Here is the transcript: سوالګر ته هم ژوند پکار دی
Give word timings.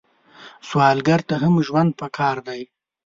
سوالګر 0.67 1.19
ته 1.29 1.35
هم 1.43 1.55
ژوند 1.67 1.91
پکار 1.99 2.37
دی 2.47 2.61